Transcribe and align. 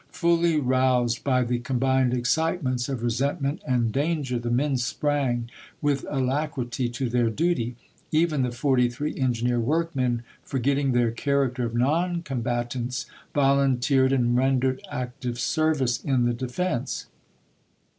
Fully 0.09 0.59
roused 0.59 1.23
by 1.23 1.43
the 1.43 1.59
combined 1.59 2.11
excitements 2.11 2.89
of 2.89 3.03
resentment 3.03 3.61
and 3.67 3.91
danger, 3.91 4.39
the 4.39 4.49
men 4.49 4.77
sprang 4.77 5.47
with 5.79 6.07
alacrity 6.09 6.89
to 6.89 7.07
their 7.07 7.29
duty; 7.29 7.75
even 8.11 8.41
the 8.41 8.51
forty 8.51 8.89
three 8.89 9.15
engineer 9.19 9.59
workmen, 9.59 10.23
forgetting 10.41 10.93
their 10.93 11.11
character 11.11 11.65
of 11.65 11.75
non 11.75 12.23
combatants, 12.23 13.05
volunteered 13.35 14.11
and 14.11 14.35
ren 14.35 14.59
dered 14.61 14.79
active 14.89 15.39
service 15.39 16.03
in 16.03 16.25
the 16.25 16.33
defense. 16.33 17.05